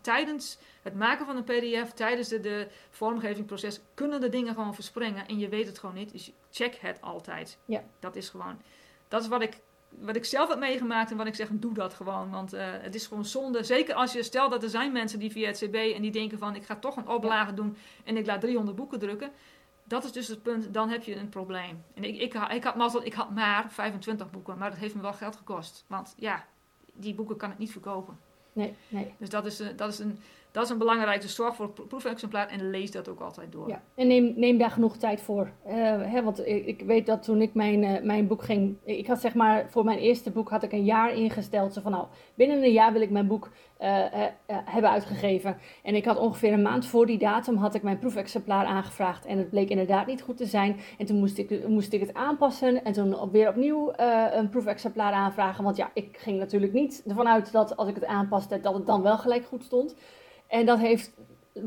[0.00, 5.26] tijdens het maken van een PDF, tijdens de, de vormgevingsproces, kunnen de dingen gewoon verspringen
[5.26, 6.12] en je weet het gewoon niet.
[6.12, 7.58] Dus check het altijd.
[7.64, 7.84] Ja.
[7.98, 8.60] Dat is gewoon,
[9.08, 9.60] dat is wat ik
[9.98, 12.30] wat ik zelf heb meegemaakt en wat ik zeg, doe dat gewoon.
[12.30, 13.64] Want uh, het is gewoon zonde.
[13.64, 16.38] Zeker als je, stel dat er zijn mensen die via het CB en die denken
[16.38, 19.30] van, ik ga toch een oplage doen en ik laat 300 boeken drukken.
[19.84, 21.84] Dat is dus het punt, dan heb je een probleem.
[21.94, 25.02] En ik, ik, ik, had, mazzel, ik had maar 25 boeken, maar dat heeft me
[25.02, 25.84] wel geld gekost.
[25.86, 26.46] Want ja,
[26.92, 28.18] die boeken kan ik niet verkopen.
[28.52, 29.14] Nee, nee.
[29.18, 30.18] Dus dat is, dat is een
[30.52, 33.68] dat is een belangrijke zorg voor het proefexemplaar en lees dat ook altijd door.
[33.68, 35.50] Ja, en neem, neem daar genoeg tijd voor.
[35.66, 38.76] Uh, hè, want ik, ik, weet dat toen ik mijn, uh, mijn boek ging...
[38.84, 41.72] Ik had zeg maar, voor mijn eerste boek had ik een jaar ingesteld.
[41.72, 44.04] Zo van nou, binnen een jaar wil ik mijn boek uh,
[44.46, 45.56] hebben uitgegeven.
[45.82, 49.26] En ik had ongeveer een maand voor die datum had ik mijn proefexemplaar aangevraagd.
[49.26, 50.80] En het bleek inderdaad niet goed te zijn.
[50.98, 52.84] En toen moest ik, moest ik het aanpassen.
[52.84, 53.92] En toen weer opnieuw
[54.32, 55.64] een proefexemplaar aanvragen.
[55.64, 58.86] Want ja, ik ging natuurlijk niet ervan uit dat als ik het aanpaste, dat het
[58.86, 59.94] dan wel gelijk goed stond.
[60.50, 61.12] En dat heeft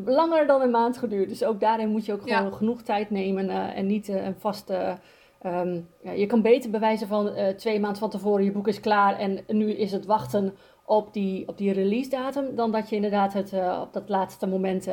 [0.06, 1.30] langer dan een maand geduurd.
[1.30, 4.36] Dus ook daarin moet je ook gewoon genoeg tijd nemen uh, en niet uh, een
[4.40, 4.98] vaste.
[5.46, 8.80] Um, ja, je kan beter bewijzen van uh, twee maanden van tevoren je boek is
[8.80, 12.96] klaar en nu is het wachten op die, op die release datum, dan dat je
[12.96, 14.88] inderdaad het, op dat laatste moment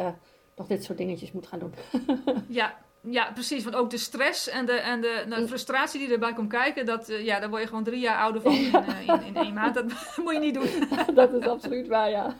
[0.56, 1.74] nog dit soort dingetjes moet gaan doen.
[2.48, 3.64] ja, ja, precies.
[3.64, 7.10] Want ook de stress en de, en de, de frustratie die erbij komt kijken, dat,
[7.10, 9.54] uh, ja, daar word je gewoon drie jaar ouder van in, uh, in, in, één
[9.54, 9.74] maand.
[9.74, 9.84] Dat
[10.24, 10.68] moet je niet doen.
[11.14, 12.34] dat is absoluut waar, ja.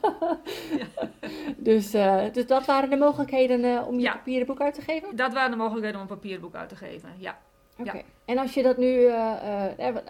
[0.78, 1.08] ja.
[1.56, 4.12] Dus, uh, dus dat waren de mogelijkheden om je ja.
[4.12, 5.16] papieren boek uit te geven?
[5.16, 7.38] Dat waren de mogelijkheden om een papieren boek uit te geven, ja.
[7.78, 7.96] Oké.
[7.96, 8.02] Ja.
[8.24, 9.10] En als je dat nu,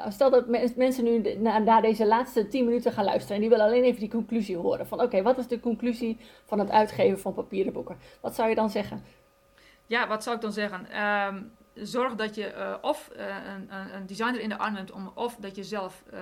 [0.08, 3.82] stel dat mensen nu naar, deze laatste tien minuten gaan luisteren en die willen alleen
[3.82, 4.86] even die conclusie horen.
[4.86, 7.96] Van oké, wat is de conclusie van het uitgeven van papieren boeken?
[8.20, 9.02] Wat zou je dan zeggen?
[9.90, 11.02] Ja, wat zou ik dan zeggen?
[11.02, 15.10] Um, zorg dat je uh, of uh, een, een, designer in de arm hebt, om,
[15.14, 16.18] of dat je zelf uh,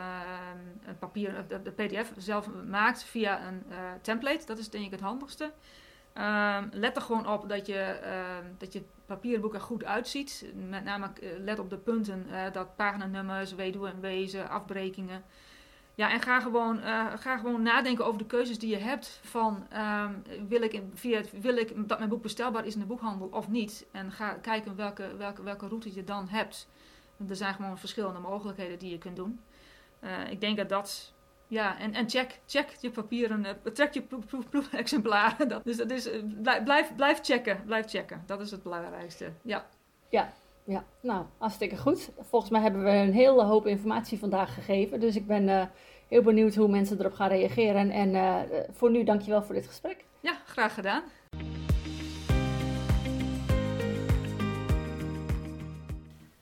[0.85, 3.63] een papier, de, de, PDF zelf maakt via een
[4.03, 4.47] template.
[4.47, 5.45] Dat is denk ik het handigste.
[5.45, 10.45] Um, let er gewoon op dat je, ehm, dat je papierboek er goed uitziet.
[10.69, 15.25] Met name let op de punten, dat paginanummers, weduwen en wezen, afbrekingen.
[15.99, 19.21] Ja, en ga gewoon, uh, ga gewoon nadenken over de keuzes die je hebt.
[19.23, 23.29] Van um, wil, ik via wil ik dat mijn boek bestelbaar is in de boekhandel
[23.31, 23.87] of niet?
[23.93, 26.69] En ga kijken welke, welke, welke route je dan hebt.
[27.29, 29.41] er zijn gewoon verschillende mogelijkheden die je kunt doen.
[30.01, 31.15] Uh, ik denk dat dat.
[31.47, 34.03] Ja, en, en check, check je papieren, uh, trek je
[34.51, 35.49] proefexemplaren.
[35.49, 36.09] Proef, dus dat is,
[36.65, 38.23] blijf, blijf checken, blijf checken.
[38.27, 39.33] Dat is het belangrijkste.
[39.43, 39.67] Ja.
[40.11, 40.33] Ja,
[40.69, 42.11] ja, nou, hartstikke goed.
[42.21, 45.01] Volgens mij hebben we een hele hoop informatie vandaag gegeven.
[45.01, 45.63] Dus ik ben uh,
[46.09, 47.91] heel benieuwd hoe mensen erop gaan reageren.
[47.91, 48.37] En uh,
[48.73, 50.05] voor nu, dankjewel voor dit gesprek.
[50.21, 51.03] Ja, graag gedaan.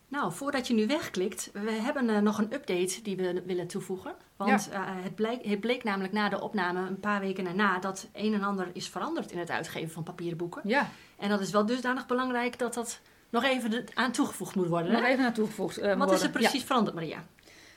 [0.09, 4.15] Nou, voordat je nu wegklikt, we hebben uh, nog een update die we willen toevoegen.
[4.37, 4.85] Want ja.
[5.03, 8.43] het, bleek, het, bleek, namelijk na de opname, een paar weken daarna, dat een en
[8.43, 10.63] ander is veranderd in het uitgeven van papieren boeken.
[10.65, 10.89] Ja.
[11.17, 13.01] En dat is wel dusdanig belangrijk dat dat
[13.41, 14.93] nog even aan toegevoegd moet worden.
[14.93, 17.25] Nog even aan toegevoegd uh, Wat is er precies veranderd, Maria?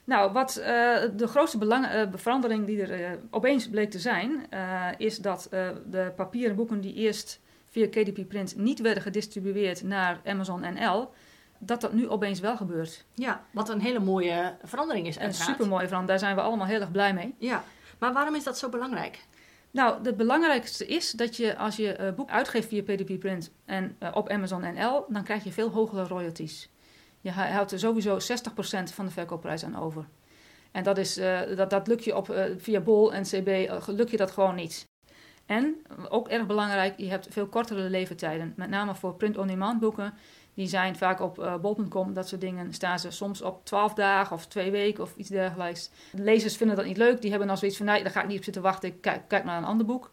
[0.04, 0.66] Nou, wat uh,
[1.16, 4.50] de grootste belang, uh, verandering die er opeens bleek te zijn,
[4.98, 5.48] is dat
[5.90, 11.12] de papieren boeken die eerst via KDP Print niet werden gedistribueerd naar Amazon NL,
[11.58, 13.06] dat dat nu opeens wel gebeurt.
[13.14, 15.20] Ja, wat een hele mooie verandering is.
[15.20, 17.36] Een supermooie verandering, daar zijn we allemaal heel erg blij mee.
[17.38, 17.64] Ja,
[18.00, 19.26] maar waarom is dat zo belangrijk?
[19.72, 23.96] Nou, het belangrijkste is dat je als je uh, boek uitgeeft via PDP Print en
[24.00, 26.70] uh, op Amazon NL, dan krijg je veel hogere royalties.
[27.22, 28.18] Je houdt er sowieso 60%
[28.94, 30.06] van de verkoopprijs aan over.
[30.72, 34.18] En dat, is, uh, dat, dat lukt je op, via Bol en CB, lukt je
[34.18, 34.88] dat gewoon niet.
[35.46, 35.76] En,
[36.10, 38.54] ook erg belangrijk, je hebt veel kortere leeftijden.
[38.56, 40.14] Met name voor print-on-demand boeken
[40.54, 44.36] die zijn vaak op uh, bol.com, dat soort dingen, staan ze soms op 12 dagen
[44.36, 45.90] of twee weken of iets dergelijks.
[46.12, 48.28] De lezers vinden dat niet leuk, die hebben dan zoiets van, nee, daar ga ik
[48.28, 50.12] niet op zitten wachten, ik kijk, kijk naar een ander boek.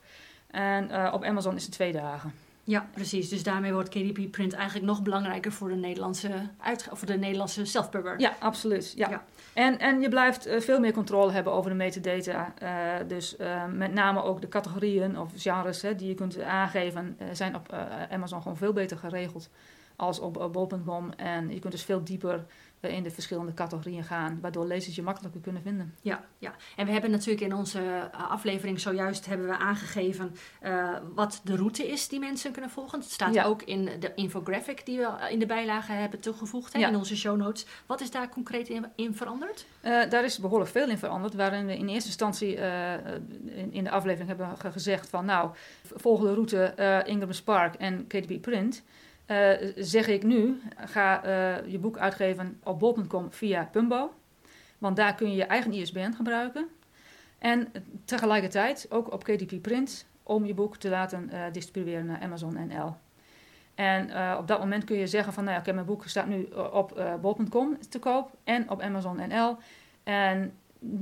[0.50, 2.32] En uh, op Amazon is het twee dagen.
[2.64, 3.28] Ja, precies.
[3.28, 6.30] Dus daarmee wordt KDP Print eigenlijk nog belangrijker voor de Nederlandse,
[6.92, 8.20] voor de Nederlandse self-pubber.
[8.20, 8.92] Ja, absoluut.
[8.96, 9.08] Ja.
[9.08, 9.24] ja.
[9.52, 12.54] En, en je blijft uh, veel meer controle hebben over de metadata.
[12.62, 12.68] Uh,
[13.08, 17.54] dus uh, met name ook de categorieën of genres hè, die je kunt aangeven, zijn
[17.54, 17.74] op
[18.10, 19.50] Amazon gewoon veel beter geregeld
[19.96, 21.10] als op bol.com.
[21.10, 22.46] En je kunt dus veel dieper
[22.86, 25.94] eh, in de verschillende categorieën gaan, waardoor lezers je makkelijker kunnen vinden.
[26.00, 26.54] Ja, ja.
[26.76, 27.80] en we hebben natuurlijk in onze
[28.12, 32.98] eh, aflevering zojuist hebben we aangegeven uh, wat de route is die mensen kunnen volgen.
[32.98, 36.96] Het staat ook in de infographic die we in de bijlage hebben toegevoegd hè, in
[36.96, 37.66] onze show notes.
[37.86, 39.66] Wat is daar concreet in, in veranderd?
[39.82, 43.90] Uh, daar is behoorlijk veel in veranderd, waarin we in eerste instantie in, in, de
[43.90, 45.50] aflevering hebben gezegd van nou,
[45.94, 48.82] volg de route Ingram Spark en KDB Print.
[49.26, 54.12] Uh, zeg ik nu, ga uh, je boek uitgeven op bol.com via Pumbo.
[54.78, 56.68] Want daar kun je je eigen ISBN gebruiken.
[57.38, 57.72] En
[58.04, 62.96] tegelijkertijd ook op KDP Print om je boek te laten uh, distribueren naar Amazon NL.
[63.74, 66.42] En op dat moment kun je zeggen van, nou ja, oké, mijn boek staat nu
[66.72, 69.56] op bol.com te koop en op Amazon NL.
[70.04, 70.52] En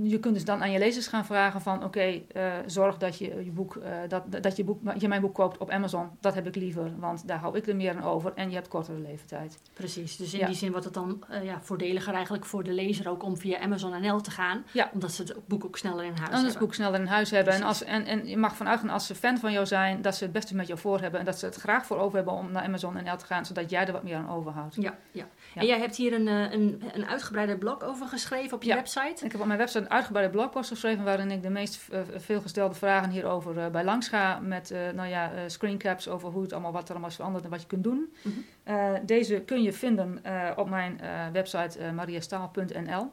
[0.03, 3.45] je kunt dus dan aan je lezers gaan vragen van oké, eh, zorg dat je
[3.45, 6.09] je boek, uh, dat, dat je boek, je mijn boek koopt op Amazon.
[6.21, 8.69] Dat heb ik liever, want daar hou ik er meer aan over en je hebt
[8.69, 9.59] kortere leeftijd.
[9.73, 13.09] Precies, dus in die zin wordt het dan uh, ja, voordeliger eigenlijk voor de lezer
[13.09, 14.65] ook om via Amazon NL te gaan.
[14.73, 14.91] Ja.
[14.93, 16.39] Omdat ze het boek ook sneller in huis hebben.
[16.39, 17.55] Omdat het boek sneller in huis hebben.
[17.55, 20.17] En, als, en, en je mag vanuit gaan als ze fan van jou zijn, dat
[20.17, 22.35] ze het beste met jou voor hebben en dat ze het graag voor over hebben
[22.35, 24.75] om naar Amazon NL te gaan, zodat jij er wat meer aan overhoudt.
[24.75, 25.27] Ja, ja.
[25.55, 29.25] En jij hebt hier een, een, een uitgebreide blog over geschreven op je website?
[29.25, 32.75] Ik heb op mijn website een uitgebreide blogpost geschreven waarin ik de meest uh, veelgestelde
[32.75, 34.39] vragen hierover uh, bij langs ga.
[34.39, 37.51] Met uh, nou ja, screencaps over hoe het allemaal, wat er allemaal is veranderd en
[37.51, 38.15] wat je kunt doen.
[38.23, 38.33] Mm
[38.65, 39.07] -hmm.
[39.07, 40.23] deze kun je vinden
[40.57, 41.01] op mijn
[41.33, 43.11] website mariastaal.nl.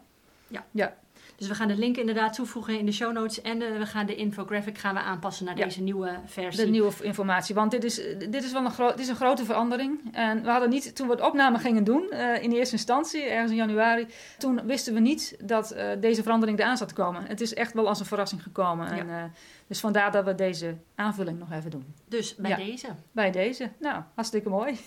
[0.47, 0.65] Ja.
[0.71, 0.93] ja.
[1.41, 3.41] Dus we gaan de link inderdaad toevoegen in de show notes.
[3.41, 6.65] En we gaan de infographic gaan we aanpassen naar deze nieuwe versie.
[6.65, 7.55] De nieuwe informatie.
[7.55, 7.95] Want dit is,
[8.29, 9.99] dit is wel een, dit is een grote verandering.
[10.11, 13.51] En we hadden niet, toen we het opname gingen doen, uh, in eerste instantie, ergens
[13.51, 17.25] in januari, toen wisten we niet dat uh, deze verandering eraan zat te komen.
[17.25, 18.95] Het is echt wel als een verrassing gekomen.
[18.95, 18.97] Ja.
[18.97, 19.33] En,
[19.67, 21.85] dus vandaar dat we deze aanvulling nog even doen.
[22.07, 22.87] Dus bij ja, deze?
[23.11, 23.69] Bij deze.
[23.79, 24.79] Nou, hartstikke mooi.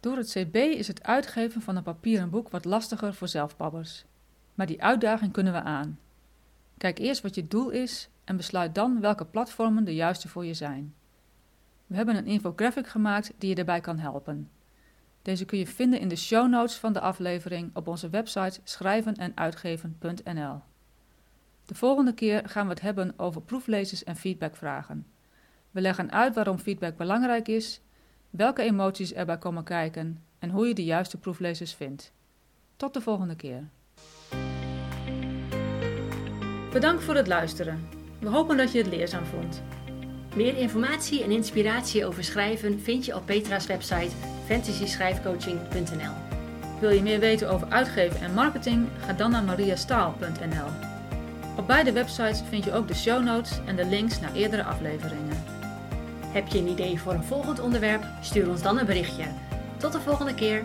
[0.00, 4.04] Door het CB is het uitgeven van een papieren boek wat lastiger voor zelfpabbers.
[4.54, 5.98] Maar die uitdaging kunnen we aan.
[6.76, 10.54] Kijk eerst wat je doel is en besluit dan welke platformen de juiste voor je
[10.54, 10.94] zijn.
[11.86, 14.50] We hebben een infographic gemaakt die je daarbij kan helpen.
[15.22, 20.60] Deze kun je vinden in de show notes van de aflevering op onze website schrijvenenuitgeven.nl.
[21.64, 25.06] De volgende keer gaan we het hebben over proeflezers en feedbackvragen.
[25.70, 27.80] We leggen uit waarom feedback belangrijk is
[28.30, 32.12] welke emoties erbij komen kijken en hoe je de juiste proeflezers vindt.
[32.76, 33.68] Tot de volgende keer.
[36.72, 37.88] Bedankt voor het luisteren.
[38.20, 39.62] We hopen dat je het leerzaam vond.
[40.36, 44.10] Meer informatie en inspiratie over schrijven vind je op Petra's website
[44.46, 46.12] fantasyschrijfcoaching.nl.
[46.80, 48.88] Wil je meer weten over uitgeven en marketing?
[48.98, 50.68] Ga dan naar mariastaal.nl.
[51.56, 55.47] Op beide websites vind je ook de show notes en de links naar eerdere afleveringen.
[56.38, 58.04] Heb je een idee voor een volgend onderwerp?
[58.20, 59.24] Stuur ons dan een berichtje.
[59.76, 60.64] Tot de volgende keer.